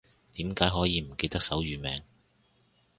[0.33, 2.01] 點解可以唔記得手語名